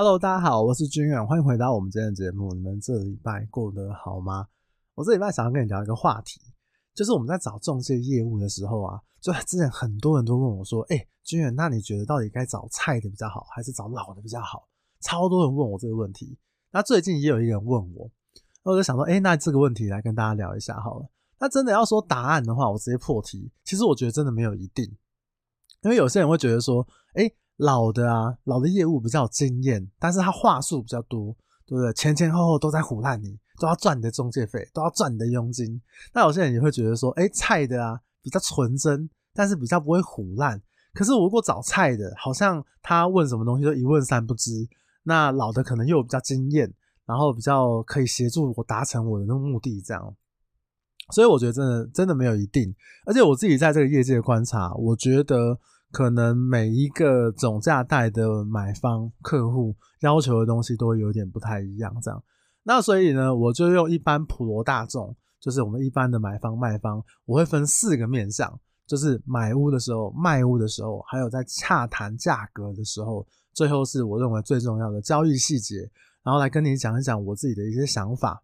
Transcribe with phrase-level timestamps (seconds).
[0.00, 2.54] Hello，大家好，我是君远，欢迎回到我们今天的节目。
[2.54, 4.46] 你们这礼拜过得好吗？
[4.94, 6.40] 我这礼拜想要跟你聊一个话题，
[6.94, 14.68] 就是我们在找中介业务的时候啊，就之前很多人都问我说：“哎、欸，军远，那你觉得到底该找菜的比较好，还是找老的比较好？”
[15.02, 16.38] 超多人问我这个问题。
[16.70, 18.08] 那最近也有一个人问我，
[18.62, 21.08] 我就想说：“哎、那这个问题来跟大家聊一下好了。”
[21.40, 23.50] 那真的要说答案的话，我直接破题。
[23.64, 24.84] 其实我觉得真的没有一定，
[25.82, 26.86] 因为有些人会觉得说
[27.18, 27.28] ：“哎、”
[27.58, 31.34] 老的啊，老的业务比较有经验，但是他话术比较多，
[31.66, 31.92] 对不对？
[31.92, 35.80] 前前后后都在唬烂你，都要赚你的中介费，都要赚你的佣金。
[36.14, 40.62] 那有些人也会觉得说，哎，菜的啊，比较纯真，但是比较不会唬烂。
[40.94, 44.68] 可是我如果找菜的，好像他问什么东西都一问三不知。
[45.02, 46.72] 那老的可能又比较经验，
[47.06, 50.14] 然后比较可以协助我达成我的那个目的，这样。
[51.12, 52.72] 所以我觉得真的真的没有一定，
[53.04, 55.58] 而且我自己在这个业界观察，我觉得。
[55.90, 62.22] 可能每一个总价带的买方客户要求的东西都有点不太一样，这样。
[62.62, 75.76] 那所以呢，我就用一般普罗大众，就是我们一般的买方卖方，我会分四个面向，就是买屋的时候、卖屋的时候，还有在洽谈价格的时候，最后是我认为最重要的交易细节，
[76.22, 78.42] 然后来跟你讲一讲我自己的一些想法。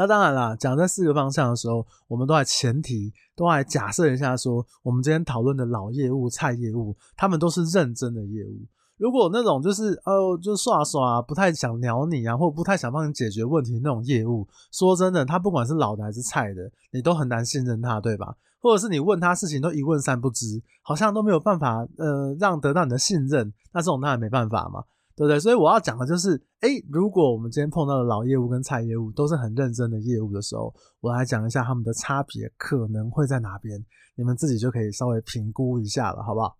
[0.00, 8.66] 那当然啦，讲这四个方向的时候，我们都来前提，都来假设一下说，我们今天讨论的老业务、菜业务，他们都是认真的业务。
[8.96, 18.34] 如果那种就是哦，就耍耍，不太想鸟你啊，或不太想帮你解决问题那种业务，说真的，他不管是老的还是菜的，你都很难信任他，对吧？
[18.58, 24.82] 或者是你问他事情都一问三不知，好像都没有办法呃让得到你的信任，那这种当然没办法嘛。
[25.20, 25.38] 对不对？
[25.38, 33.84] 所以我要讲的就是，诶，如果我们今天碰到的老业务跟菜业务都是很认真的业务的时候，我来讲一下他们的差别可能会在哪边，
[34.16, 36.56] 你们自己就可以稍微评估一下了，好不好？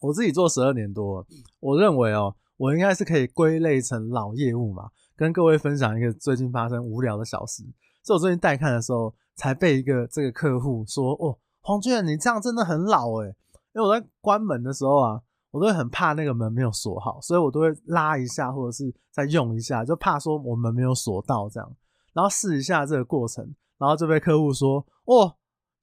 [0.00, 1.26] 我自己做十二年多，
[1.60, 4.88] 我认为哦，我应该是可以归类成老业务嘛。
[5.14, 7.62] 跟各位分享一个最近发生无聊的小事，
[8.02, 13.26] 是我最近带看的时候，才被一个这个客户说，哦，黄俊，你这样真的很老诶，
[13.74, 15.20] 因为我在关门的时候啊。
[15.50, 21.76] 我都会很怕那个门没有锁好，所以我都会拉一下，或者是再用一下，就怕说我们没有锁到这样，
[22.12, 25.36] 然后试一下这个过程，然后就被客户说：“哦，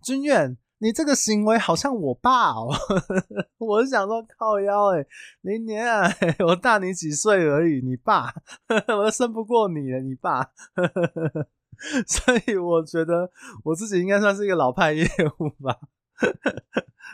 [0.04, 2.72] 君远，你这个行为好像我爸哦。
[3.58, 5.08] ”我是想说靠腰诶，
[5.42, 6.08] 明年啊，
[6.46, 8.32] 我大你几岁而已，你爸，
[8.70, 10.52] 我都生不过你了，你爸，
[12.08, 13.32] 所以我觉得
[13.64, 15.06] 我自己应该算是一个老派业
[15.40, 15.80] 务吧。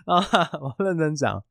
[0.06, 0.20] 啊，
[0.60, 1.44] 我认真讲。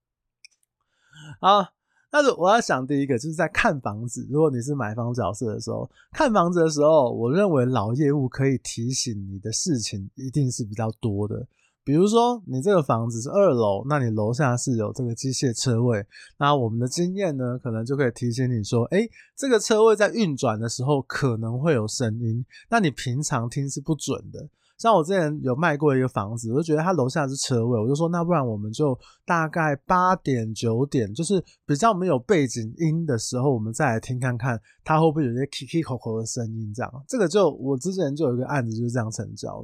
[1.40, 1.66] 好，
[2.12, 4.28] 那是我要想第一个，就是在看房子。
[4.30, 11.46] 如果你是买方角色的时候，看房子的时候，我认为老业务可以提醒你的事情一定是比较多的。
[11.82, 16.04] 比如说，你这个房子是二楼，那你楼下是有这个机械车位，
[16.38, 24.46] 那我们的经验呢，可能就可以提醒你说，诶，这个车位在运转的时候可能会有声音，那你平常听是不准的。
[24.80, 39.62] 像我之前有卖过一个房子，我就觉得它楼下是车位，我就说那不然我们就大概八点九点，就是比较没有背景音的时候，我们再来听看看它会不会有些 kiki 口口的声音，这样这个就我之前就有一个案子就是这样成交，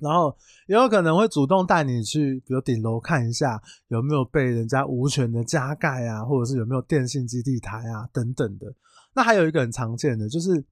[0.00, 8.66] 然后也有可能会主动带你去，比如顶楼看一下有没有被人家无权的加盖啊，或者是有没有电信基地台啊等等的。
[9.14, 10.64] 那还有一个很常见的就是。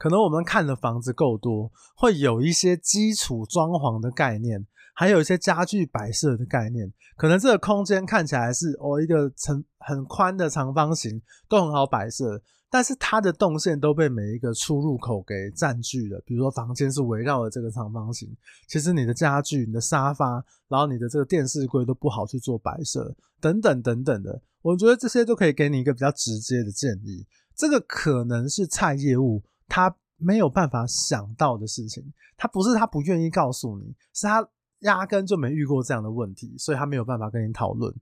[0.00, 6.90] 可能我们看的房子够多，会有一些基础装潢的概念，还有一些家具摆设的概念。
[7.18, 12.40] 可能这个空间看起来是哦一个长很宽的长方形，都很好摆设，
[12.70, 16.18] 但是它的动线都被每一个出入口给占据了。
[16.24, 18.34] 比如说房间是围绕着这个长方形，
[18.66, 24.40] 其实你的家具、你的沙发，然后你的这个电视柜都不好去做摆设，等等等等的。
[24.62, 27.26] 我觉得这些都可以给你一个比较直接的建议。
[27.54, 29.42] 这个可能是菜业务。
[29.70, 34.46] 他没有办法想到的事情，他不是他不愿意告诉你，是他
[34.80, 37.94] 压根就没遇过这样的问题，所以他没有办法跟你讨论。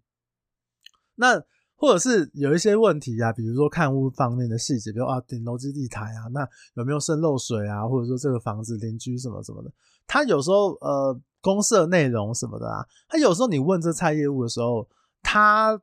[1.14, 1.40] 那
[1.76, 9.70] 或者是有一些问题啊，比如说看屋方面的细节，比如啊顶楼基地台啊，那有没有渗漏水啊，或者说这个房子邻居什么什么的，
[10.06, 14.88] 他有时候呃公社内容什么的啊，他有时候你问这菜业务的时候，
[15.22, 15.80] 他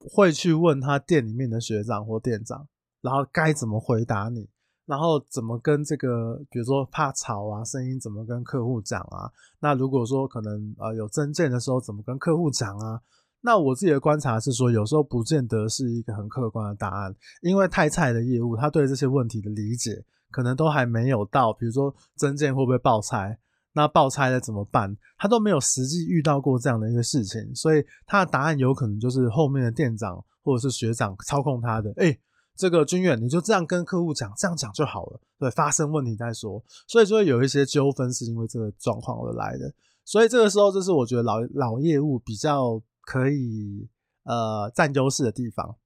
[0.00, 2.68] 会去问他店里面的学长或店长，
[3.00, 4.48] 然后该怎么回答你。
[4.88, 9.30] 然后怎么跟这个，比如说怕吵啊，声音怎么跟客户讲啊？
[9.60, 12.98] 那如果说可能呃有增建的时候，怎么跟客户讲啊？
[13.42, 21.52] 那我自己的观察是说，有时候不见得是一个很客观的答案，因为太菜的业务，他对这些问题的理解可能都还没有到。
[21.52, 23.38] 比如说增建会不会爆拆？
[23.74, 24.96] 那爆拆了怎么办？
[25.18, 30.24] 他都没有实际遇到过这样的一个事情，所以他的答案有可能就是后面的店长。
[30.44, 32.18] 或者是学长操控他的，哎、
[32.58, 39.72] 这个君远你就这样跟客户讲，这样讲就好了，对，发生问题再说，所以就会有一些纠纷是因为这个状况而来的，
[40.04, 43.88] 所以这个时候就是我觉得老老业务比较可以
[44.24, 45.76] 呃占优势的地方。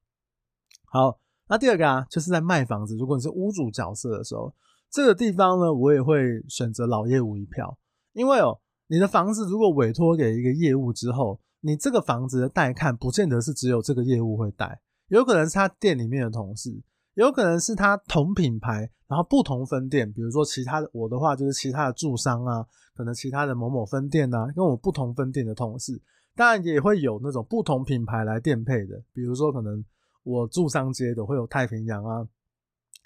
[0.87, 4.55] 好，那第二个啊，就是在卖房子，如果你是屋主角色的时候，
[4.91, 7.79] 这个地方呢，我也会选择老业务一票，
[8.15, 14.81] 因为哦，你的房子如果委托给一个业务之后，你这个房子的带看，不见得是只有这个业务会带，
[15.13, 16.83] 有可能是他店里面的同事，
[17.15, 22.65] 有可能是他同品牌，然后不同分店，比如说其他的，我的话就是其他的驻商啊，
[22.95, 26.01] 可能其他的某某分店啊，跟我不同分店的同事，
[26.35, 29.85] 当然也会有那种不同品牌来店配的，比如说可能
[30.23, 32.27] 我驻商街的会有太平洋啊、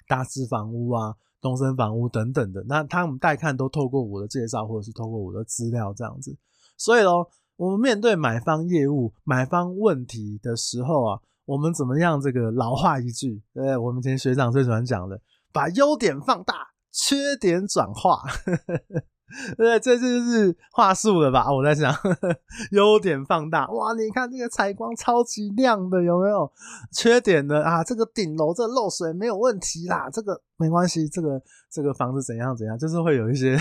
[0.07, 6.37] 大师房屋啊、东森房屋等等的，那他们带看都透过我的介绍或者是透过我的资料这样子，
[6.77, 7.29] 所以咯。
[7.57, 12.19] 我们面对买方业务、买方问题的时候啊，我们怎么样？
[12.19, 15.17] 这个老话一句，对，我们以前学长最喜欢讲的，
[15.53, 16.53] 把优点放大，
[16.91, 18.21] 缺点转化，
[19.55, 21.49] 对，这就是话术了吧？
[21.49, 21.95] 我在想，
[22.71, 26.51] 优点放大，哇，你看这个采光超级亮的，有没有？
[26.91, 27.63] 缺点呢？
[27.63, 31.41] 啊，这个顶楼这漏水没有问题啦，这个没关系，这个
[31.71, 33.57] 这个房子怎样怎样，就是会有一些，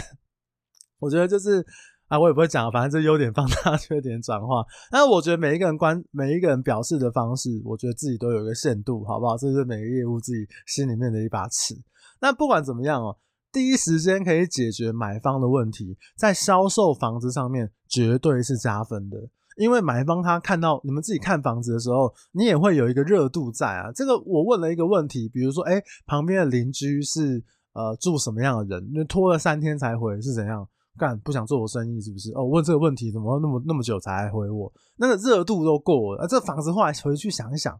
[0.98, 1.64] 我觉得就是。
[2.08, 4.64] 啊，我也不会讲，反正这优点放 大，缺点转化。
[4.92, 9.36] 那我觉得每一个人关，每一个人表示的方式，我觉得自己都有一个限度，好不好？
[9.36, 11.74] 这是每个业务自己心里面的一把尺。
[12.20, 13.16] 那不管怎么样哦，
[13.50, 19.28] 第一时间可以解决买方的问题，在销售房子上面绝对是加分的。
[19.56, 23.90] 因为买方他看到你们自己看房子的时候，你也会有一个热度在啊。
[23.90, 27.42] 这个我问了一个问题，比如说，哎，旁边的邻居是
[27.72, 28.90] 呃住什么样的人？
[28.94, 30.68] 那拖了三天才回是怎样？
[30.96, 32.32] 干不想做我生意是不是？
[32.32, 34.72] 哦，问这个问题怎么那么那么久才回我？
[34.96, 37.78] 那个热度都过了，啊，这房子后来回去想一想，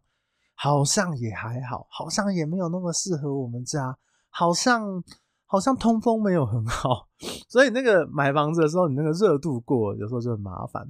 [0.55, 3.97] 好像也还好，好像也没有那么适合我们家，
[4.29, 5.03] 好像
[5.45, 7.07] 好像通风没有很好，
[7.49, 10.87] 所以那个买房子的时候，你那个热度过了，有时候就很麻烦。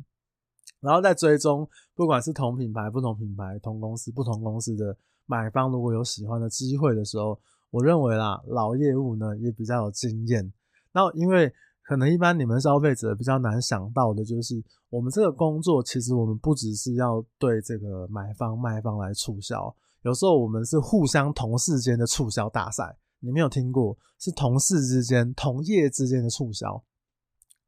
[0.80, 4.96] 然后再追踪，不管是同品牌、不同品牌、同公司、不同公司的
[5.26, 7.40] 买方，如果有喜欢的机会的时候，
[7.72, 10.54] 我认为啦，老业务呢也比较有经验。
[10.92, 11.52] 然后因为
[11.88, 22.98] 可能一般你们消费者比较难想到的就是，我们这个工作其实我们不只是要对这个买方卖方来促销，有时候我们是互相同事间的促销大赛。
[23.22, 23.98] 你没有听过？
[24.20, 26.84] 是同事之间、同业之间的促销。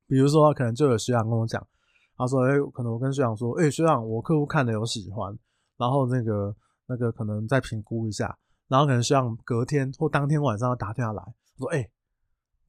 [0.05, 1.65] 比如说，可能就有学长跟我讲，
[2.17, 5.33] 他说：“哎，可能我跟学长说，哎，学长，我客户看了有喜欢，
[5.77, 6.53] 然后那个
[6.87, 8.37] 那个可能再评估一下，
[8.67, 11.23] 然后可能学长隔天或当天晚上要打电话来，
[11.57, 11.89] 说：哎。”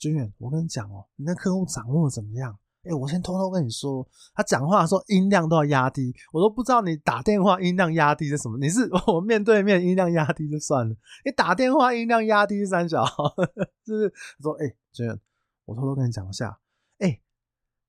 [0.00, 2.58] 军远，我跟你讲哦，你那客户掌握的怎么样？
[2.82, 8.56] 哎，我先偷偷跟你说，他讲话的时候音量都要压低，我都不知道你打电话音量压低是什么。
[8.56, 13.04] 你是 我面对面音量压低就算了，你打电话音量压低三小，
[13.84, 14.10] 就是
[14.40, 15.20] 说，哎，军远，
[15.66, 16.58] 我偷偷跟你讲一下，
[17.00, 17.20] 哎，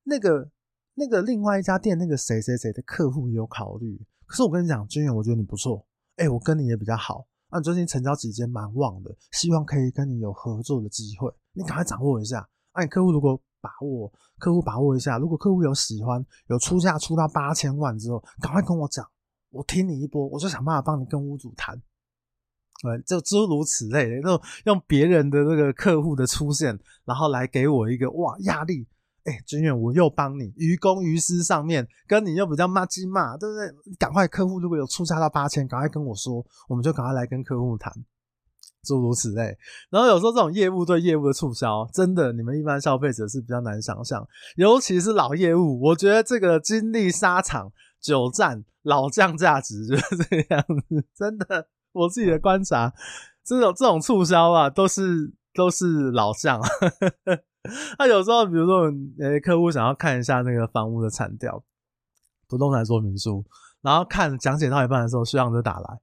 [0.04, 0.52] 那个
[0.96, 5.88] 那个另外一家店那个谁谁谁的客户有考虑，可是我跟你讲，军远，我觉得你不错，
[6.18, 7.26] 哎，我跟你也比较好。
[7.52, 12.48] 那、啊、最近成交几间蛮旺的，希望可以跟你有合作的机会，你赶快掌握一下。
[12.74, 19.06] 那、啊、你客户如果把握，客户把握一下，如果客户有喜欢，有出价出到八千万之后，赶快跟我讲，
[19.50, 21.80] 我听你一波，我就想办法帮你跟屋主谈。
[22.82, 28.88] 对，就诸如此类的，就用别人的这个客户的出现，然后来给我一个哇压力。
[29.24, 33.96] 哎、欸，军远，我又帮你于公于私上面跟你又比较骂鸡骂，对不对？
[34.00, 37.94] 赶快，客户如果有出价到八千，赶快跟我说，我们就赶快来跟客户谈，
[38.84, 39.56] 诸如此类。
[39.92, 51.06] 然后有时候这种业务对业务的促销，真的你们一般消费者是比较难想象，尤其是老业务，我觉得这个经历沙场、久战、老将价值就是这样子。
[51.16, 52.92] 真的，我自己的观察，
[53.46, 56.60] 这种这种促销啊，都是都是老将。
[58.00, 61.64] 那、有时候，比如说，呃，客户想要看一下那个房屋的产调、
[62.48, 63.46] 不动产说明书，
[63.82, 66.00] 然后看讲解到一半的时候，学长就打来，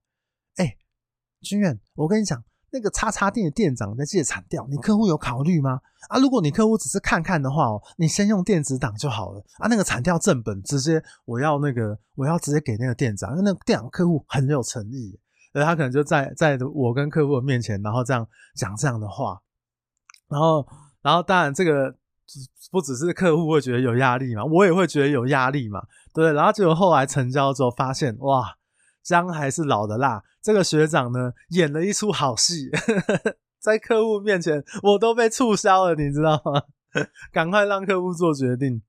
[0.57, 0.79] 哎、欸，
[1.41, 5.81] 军远，我跟你讲，那个叉叉店的店长在借产调，你客户有考虑吗？
[6.09, 15.19] 啊，如果你客户只是看看的话哦，你先用电子档就好了啊，那个产调正本直接我要那个我要直接给那个店长，因为那个店长客户很有诚意，
[15.53, 18.25] 所以他可能就在在我跟客户的面前，然后这样
[18.55, 19.43] 讲这样的话，
[20.29, 20.65] 然后。
[21.09, 21.95] 然后当然，这个
[22.71, 25.81] 不只是客户会觉得有压力嘛，我也会觉得有压力嘛，
[26.12, 26.31] 对？
[26.35, 28.59] 然后结果后来成交之后，发现哇，
[29.03, 30.23] 姜还是老的辣。
[30.43, 32.69] 这个学长呢，演了一出好戏，
[33.59, 36.62] 在客户面前我都被促销了，你知道吗？
[37.33, 38.83] 赶快让客户做决定。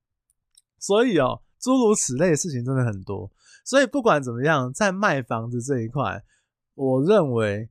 [0.77, 3.31] 所以哦，诸如此类的事情真的很多。
[3.63, 6.21] 所以不管怎么样，在卖房子这一块，
[6.75, 7.69] 我认为。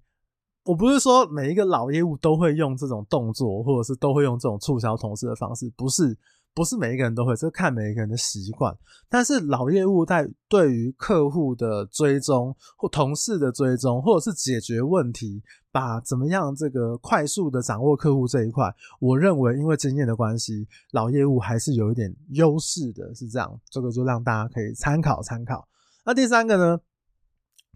[0.69, 6.15] 我不是说每一个老业务都会用这种动作，或者是都会用这种促销同事的方式，不是，
[6.53, 8.77] 不是每一个人都会，这看每一个人的习惯。
[9.09, 18.71] 但是老业务在对于客户的追踪或同事的追踪，或者是解决问题，把怎么样这个快速的掌握客户这一块，
[19.01, 23.59] 我认为因为经验的关系，老业务还是有一点优势的，是这样。
[23.71, 25.67] 这个就让大家可以参考参考。
[26.05, 26.79] 那第三个呢，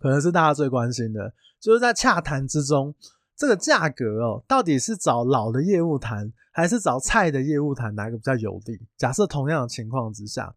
[0.02, 1.32] 可能是大家最关心的。
[1.60, 2.92] 就是在洽谈之中，
[3.36, 8.80] 这个价格哦，到底是找老的业务谈，还是找菜的业务谈，哪个比较有利？
[8.96, 10.52] 假设同样的情况之下，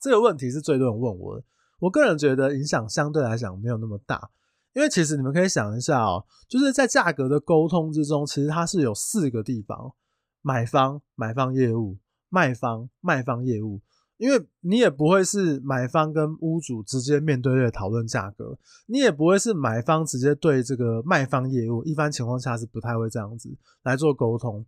[0.00, 1.44] 这个问题是最多人问我的。
[1.80, 4.30] 我个人觉得影响相对来讲没有那么大，
[4.72, 9.92] 因为其实你们可以想一下哦，就是在价格的沟通之中，其实它是有四个地方：
[10.40, 11.98] 买方、买方业务、
[12.30, 13.82] 卖方、卖方业务。
[14.18, 24.64] 因为你也不会是买方跟屋主直接面对面讨论价格，你也不会是买方直接对这个卖方业务，一般情况下是不太会这样子来做沟通。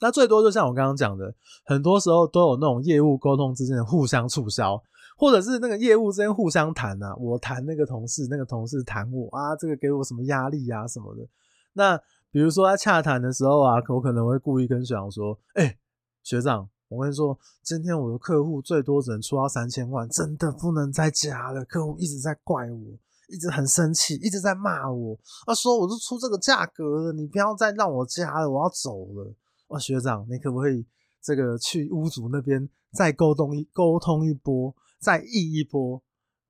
[0.00, 4.82] 那最多就像我刚刚讲的，很多时候都有那种业务沟通之间的互相促销，
[5.16, 11.26] 或者是那个业务之间互相谈啊，我谈那个同事，那个同事谈我啊，这个给我什么压力啊什么的。
[11.72, 11.96] 那
[12.30, 15.78] 比如说在洽谈的时候啊，我可能会故意跟学长说：“哎，
[16.22, 21.64] 学长。”我跟你说，今天我的客户最多只能出到三千万，真的不能再加了。
[21.64, 25.18] 客户一直在怪我，一直很生气，一直在骂我。
[25.46, 29.34] 他说：“我都出这个价格了，你不要再让我加了，我要走了。”
[29.68, 30.86] 哦，学长，你可不可以
[31.20, 36.00] 这个去屋主那边再沟通一沟通一波，再议一波，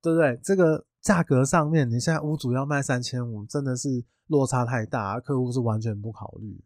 [0.03, 0.39] 对不对？
[0.43, 6.63] 这个价格上面，你现在屋主要卖三千五，真的是落差太大，客户是完全不考虑。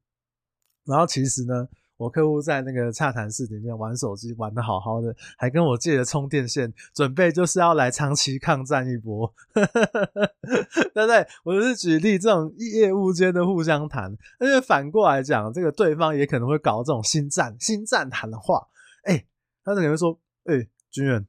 [0.83, 1.69] 然后其实呢，
[2.01, 11.27] 我客户在那个洽谈室里面玩手机，玩得好好的，还跟我借了充电线，准备就是要来长期抗战一波， 对不对？
[11.43, 18.67] 我就是举例这种业务间的互相谈，因为反过来讲，这个对方也可能会搞这种新战、新战谈的话，
[19.03, 19.23] 哎、
[19.63, 21.23] 他可能会说，哎、欸，军远，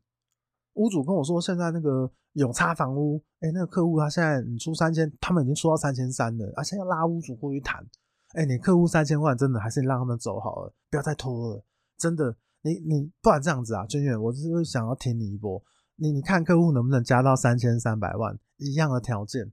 [0.73, 7.87] 屋主跟我说，现在那个永差房屋，哎、那个客户他现在你出三千，他们已经出到三千三了，而且要拉屋主过去谈。
[8.35, 11.65] 哎、你客户三千万，真的还是你让他们走好了，不要再拖了。
[11.99, 15.62] 真的，你你不然这样子啊，君远，我是想要挺你一波。
[15.97, 19.53] 你你看客户能不能加到三千三百万一样的条件，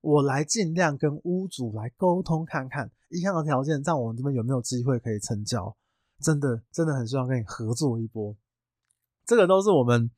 [0.00, 5.76] 我来尽量跟屋主来沟通看看，一样的条件，这样我们这边有没有机会可以成交？
[6.20, 8.36] 真的真的很希望跟你合作一波。
[9.24, 10.10] 这个都是我们。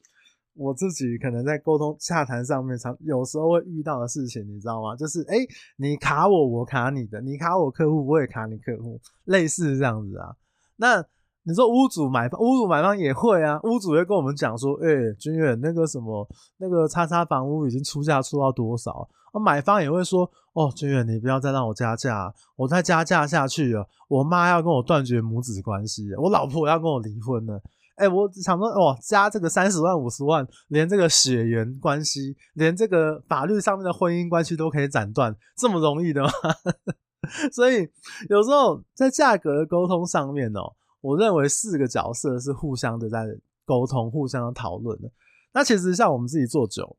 [0.54, 4.94] 我自己可能在沟通洽谈上面，常有时候会遇到的事情，你知道吗？
[4.96, 5.36] 就是哎、
[5.76, 10.34] 你卡我，我卡你的；你卡我客户，我也卡你客户，类似这样子啊。
[10.76, 11.04] 那
[11.44, 13.58] 你说屋主买房，屋主买方也会啊。
[13.62, 16.28] 屋主会跟我们讲说，哎、欸，军远那个什么，
[16.58, 19.08] 那个叉叉房屋已经出价出到多少？
[19.32, 27.62] 啊，买方也会说，哦，君远你不要再让我加价，我再加价下去了，我妈要跟我断绝母子关系，我老婆要跟我离婚了。
[28.00, 36.30] 哎、欸，我想说，哦，加这个三十万、五十万，连这个血缘关系，连这个法律上面的婚姻关系都可以斩断，这么容易的吗？
[37.52, 37.86] 所以
[38.30, 43.26] 有时候在价格的沟通上面哦，我认为四个角色是互相的在
[43.66, 45.10] 沟通、互相的讨论的。
[45.52, 46.96] 那其实像我们自己做酒，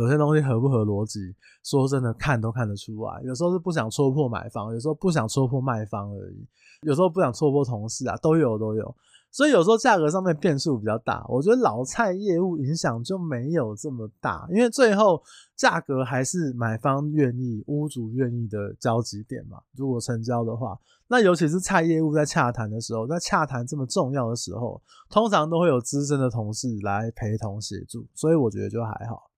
[0.00, 1.20] 有些东西合不合逻辑，
[1.62, 3.22] 说真的看都看得出来。
[3.22, 6.44] 有时候是不想戳破买方，有时候不想戳破卖方而已，
[6.82, 8.96] 有时候不想戳破同事啊，都有都有。
[9.36, 15.22] 所以有时候价格上面变数比较大，我觉得老菜业务影响就没有这么大，因为最后
[15.54, 19.60] 价格还是买方愿意、屋主愿意的交集点嘛。
[19.74, 29.30] 如果成交的话，那尤其是菜业务在洽谈的时候，在洽谈这么重要的时候，通常都会有资深的同事来陪同协助，所以我觉得就还好。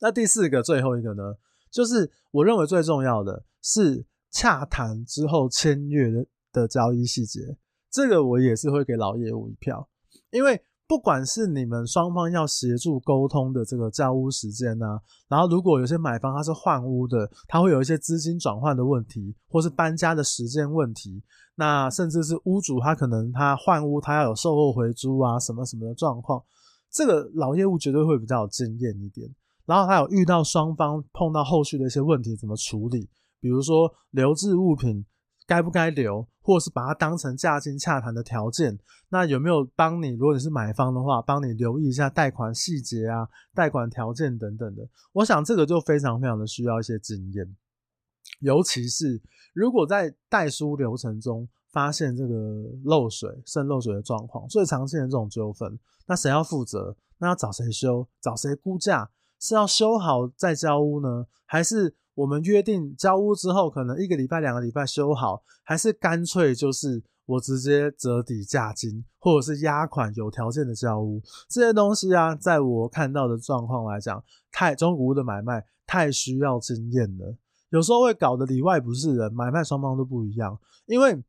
[0.00, 1.22] 那第四个、最后一个呢，
[1.70, 7.56] 就是我认为最重要的是洽谈之后签约的的交易细节。
[7.92, 9.86] 这个我也是会给老业务一票，
[10.30, 10.58] 因为
[10.88, 21.22] 不管是你们双方要协助沟通的这个交屋时间呢，然后如果有些买方他是换屋的，他会有一些资金转换的问题，或是搬家的时间问题，
[21.56, 26.42] 那甚至是屋主他可能他换屋他要有售后回租啊什么什么的状况，
[26.90, 29.28] 这个老业务绝对会比较有经验一点，
[29.66, 35.04] 然后还有遇到双方碰到后续的一些问题怎么处理，比如说留置物品。
[35.44, 38.78] 该不该留，或是把它当成价金洽谈的条件？
[39.08, 40.10] 那有没有帮你？
[40.10, 44.88] 如果你是买方的话，帮你留意一下贷款细节啊、贷款条件等等的。
[45.12, 47.56] 我想这个就非常非常的需要一些经验，
[48.40, 49.20] 尤其是
[49.54, 52.34] 如果在代书流程中发现这个
[52.84, 56.96] 漏水、渗漏水的状况，最常见的这种纠纷，那谁要负责？
[57.18, 58.08] 那要找谁修？
[58.20, 59.10] 找谁估价？
[59.38, 71.22] 是要修好再交屋呢，还是我们约定交屋之后可能一个礼拜、两个礼拜修好，还是干脆就是我直接折抵价金，或者是押款有条件的交屋？
[71.48, 77.36] 这些东西啊，在我看到的状况来讲，太中古屋的买卖太需要经验了，
[77.70, 81.22] 有时候会搞得里外不是人，买卖双方都不一样，因为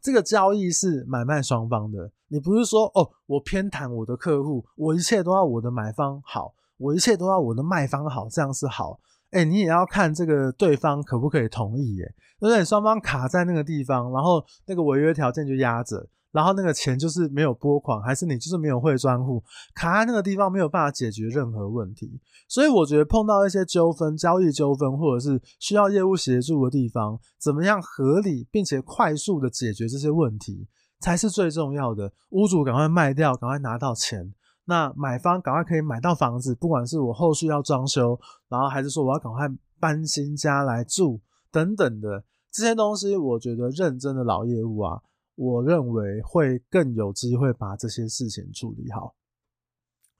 [0.00, 6.54] 这个交易是买卖双方的，你不是说哦，我偏袒我的客户，我一切都要我的买方好。
[6.80, 8.98] 我一切都要我的卖方好，这样是好。
[9.30, 12.04] 哎、你也要看这个对方可不可以同意，耶，
[12.38, 12.64] 对不对？
[12.64, 19.42] 双方卡在那个地方，然后那个违约条件就压着，然后那个钱就是没有拨款，还是你就是没有汇专户，
[19.74, 22.20] 卡在那个地方没有办法解决任何问题。
[22.48, 30.66] 所以我觉得碰到一些纠纷、交易纠纷，或者是需要业务协助的地方，怎么样合理并且快速的解决这些问题，
[30.98, 32.12] 才是最重要的。
[32.30, 34.34] 屋主赶快卖掉，赶快拿到钱。
[34.64, 39.48] 那买方赶快可以买到房子，不管是我后续要装修，然后还是说我要赶快
[39.80, 45.02] 搬新家来住等等的这些东西，我觉得认真的老业务啊，
[45.34, 49.14] 我认为会更有机会把这些事情处理好。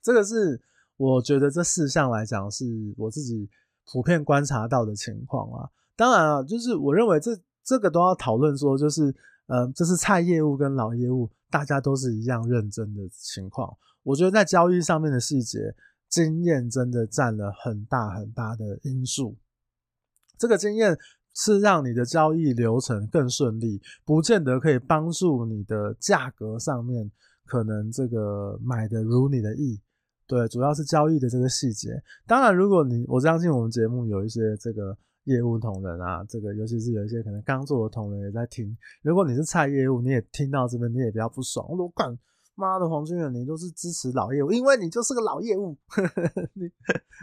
[0.02, 0.60] 这个是
[0.96, 2.64] 我觉得这四项来讲是
[2.96, 3.48] 我自己
[3.92, 5.70] 普遍观察到的情况啊。
[5.94, 9.14] 当然啊，就是我认为这这个都要讨论说，就是
[9.46, 13.76] 呃，这是菜业务跟老业务，大家都是一样认真的情况。
[14.02, 15.74] 我觉得在交易上面的细节，
[16.08, 19.36] 经验真的占了很大很大的因素。
[20.38, 20.96] 这个经验
[21.34, 27.10] 是让你的交易流程更顺利，不见得可以帮助你的价格上面
[27.44, 29.80] 可能这个买的如你的意。
[30.26, 31.90] 对，主要是交易的这个细节。
[32.26, 38.76] 当然，如果你我相信我们节目有一些这个业务同仁啊，这个尤其是有一些可能刚做的同仁也在听。
[39.02, 41.68] 如果你是菜业务，你也听到这边，你也比较不爽。
[41.68, 42.18] 我说干。
[42.60, 45.74] 妈的，黄军远，你都是支持老业务，因为你就是个老业务，
[46.54, 46.70] 你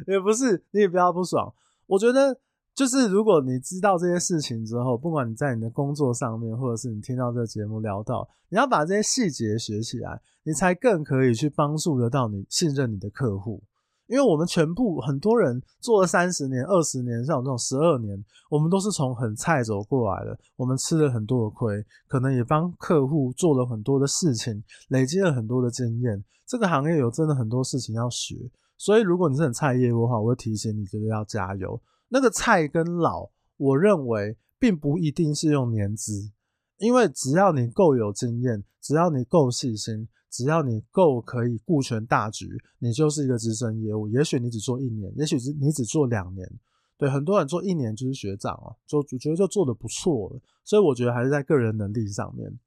[0.08, 1.54] 也不是，你也不要不爽。
[1.86, 2.38] 我觉得
[2.74, 13.64] 就是，如果你知道这些事情之后，不管你在你的工作上面，或者是你听到这个节目聊到，你要把这些细节学起来，你才更可以去帮助得到你信任你的客户。
[14.08, 20.38] 因为我们全部很多人做了三十年、二十年，像我这种十二年，我们都是从很菜走过来的。
[20.56, 26.24] 我们吃了很多的亏，可能也帮客户做了很多的事情，累积了很多的经验。
[26.46, 28.36] 这个行业有真的很多事情要学，
[28.78, 31.82] 所以如果你是很菜业务的话，我会提醒你，这个要加油。
[32.08, 36.32] 那个菜跟老，我认为并不一定是用年资，
[36.78, 40.08] 因为只要你够有经验，只要你够细心。
[40.30, 44.08] 只要你够可以顾全大局，你就是一个资深业务。
[44.08, 46.50] 也许你只做一年，也许是你只做两年。
[46.98, 50.42] 对，很多人做一年就是学长啊，就觉得就做的不错了。
[50.64, 52.60] 所以我觉得还是在个人能力上面。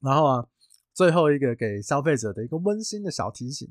[0.00, 0.46] 然后啊，
[0.92, 3.66] 最后一个给消费者的一个温馨的小提醒，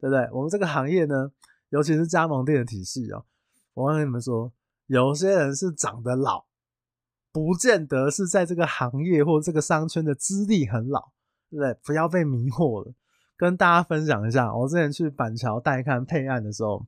[0.00, 0.28] 对不对？
[0.32, 1.30] 我们这个行业呢，
[1.68, 3.22] 尤其是加盟店的体系啊，
[3.74, 4.52] 我跟你们说，
[4.86, 6.46] 有些人是长得老，
[7.30, 11.12] 不见得是在这个行业或这个商圈的资历很老。
[11.50, 12.92] 对，不要被迷惑了。
[13.36, 16.86] 跟大家分享一下，我之前去板桥带看配案的时候，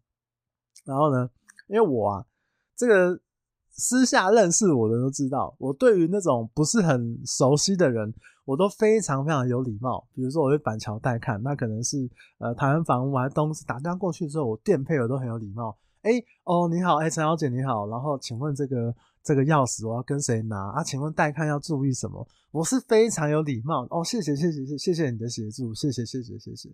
[0.84, 1.28] 然后呢，
[1.66, 2.26] 因为我啊，
[2.74, 3.20] 这个
[3.68, 8.14] 私下认识我的人都知道，我对于那种不是很熟悉的人，
[8.46, 10.08] 我都非常非常有礼貌。
[10.14, 15.76] 比如说我去板桥带看，那可能是呃台湾房屋还是东西打电话过去之后，我电配我都很有礼貌。
[16.08, 20.82] 哎，哦，你好，哎，陈小姐你好，然后请问这个这个钥匙我要跟谁拿啊？
[20.82, 22.26] 请问带看要注意什么？
[22.50, 26.70] 我是非常有礼貌哦，谢谢谢谢谢谢谢你的协助，谢谢谢谢谢谢。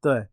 [0.00, 0.28] 对，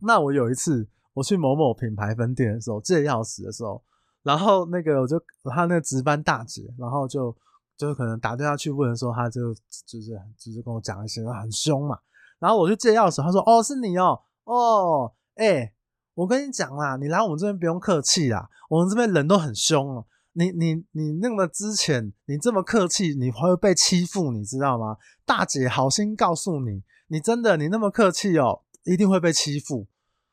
[0.00, 3.82] 那我有一次我去某某品牌分店的时候借钥匙的时候，
[4.22, 5.22] 然后那个我就
[5.54, 7.36] 他那个值班大姐，然后就
[7.76, 9.52] 就可能打电话去问的时候，他就
[9.84, 11.98] 就是就是跟我讲一些很凶嘛，
[12.38, 15.70] 然后我就借钥匙，他说哦是你哦哦哎、
[16.18, 20.04] 我跟你讲啦，你来我们这边不用客气啦，我们这边人都很凶哦。
[20.32, 24.96] 你你你那么之前，你这么客气，你会被欺负，你知道吗？
[25.24, 29.86] 大姐好心告诉你，你真的你那么客气哦，一定会被欺负。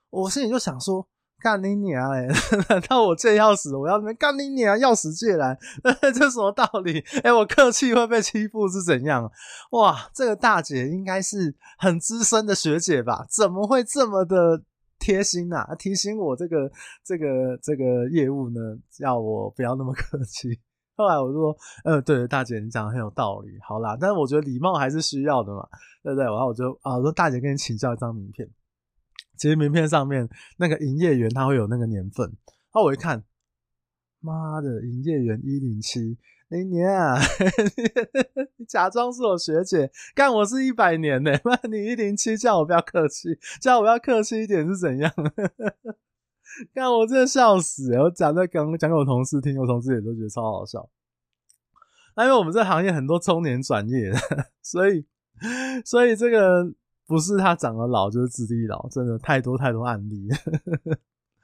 [0.10, 1.08] 我心里就想说，
[1.40, 2.30] 干你娘嘞！
[2.68, 4.76] 难道我借钥匙，我要那边干你娘？
[4.80, 5.56] 钥匙借来，
[6.16, 7.00] 这什么道理？
[7.22, 9.32] 哎、我客气会被欺负是怎样？
[9.70, 13.28] 哇，这个大姐应该是很资深的学姐吧？
[13.30, 14.64] 怎么会这么的？
[15.06, 16.72] 贴心呐、啊， 提醒我这个
[17.04, 18.60] 这个这个业务呢，
[19.00, 20.60] 要我不要那么客气。
[20.98, 25.68] 后来我就说，呃，对，大姐你讲的很有道理，好啦，但是我觉得礼貌还是需要的嘛，
[26.02, 26.26] 对不对？
[26.26, 28.50] 然后我就啊，我说大姐跟你请教一张名片，
[29.38, 33.24] 其实名片上面那个营业员他会有那个年份，然后我一看，
[34.22, 36.18] 妈的，营业员一零七，
[36.56, 37.20] 零年啊，
[38.58, 45.12] 你假装是我学姐，干我是一百年呢、 欸，妈你一零七，叫我不要客气，叫我不要客气一点是怎样？
[46.74, 50.90] 干我真的笑死、我讲在刚讲给我同事听，我同事也都觉得超好笑。
[52.18, 54.18] 因为我们这行业很多中年转业的，
[54.64, 55.06] 所以
[55.84, 56.64] 所以这个
[57.06, 60.30] 不是他长得老就是智力老，真的太多太多案例。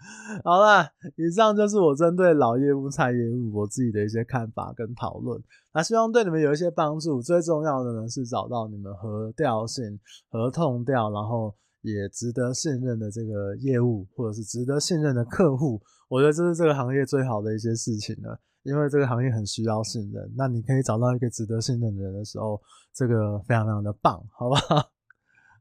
[0.44, 0.84] 好了，
[1.16, 5.42] 以上就是我针对老业务、菜业务我自己的一些看法跟讨论。
[5.74, 7.22] 那希望对你们有一些帮助。
[7.22, 15.82] 最重要的呢是找到你们合调性、合痛调，然后也值得信任的这个业务，或者是值得信任的客户。
[16.10, 20.30] 我觉得这是这个行业最好的一些事情了，因为这个行业很需要信任。
[20.36, 22.60] 那你可以找到一个值得信任的人的时候，
[22.94, 24.92] 这个非常非常的棒，好不好？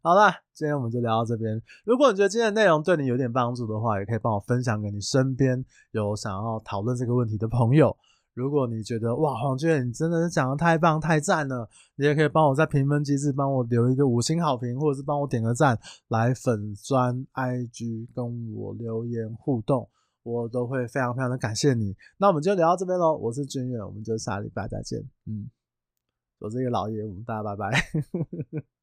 [0.03, 1.61] 好啦，今天我们就聊到这边。
[1.85, 7.95] 如果你觉得今天的内容对你有点帮助的话，也可以帮我分享给你身边有想要讨论这个问题的朋友。
[8.33, 19.87] 如果你觉得哇，黄俊你真的是讲的太棒太赞了，你也可以帮我在评分机制帮我留一个五星好评，或者是帮我点个赞，来粉钻 IG 跟我留言互动，
[20.23, 21.95] 我都会非常非常的感谢你。
[22.17, 24.99] 那我们就聊到这边喽，我是君远，我们就下礼拜再见。
[25.27, 25.51] 嗯，
[26.39, 27.71] 我是一个老爷，我们，大家拜拜。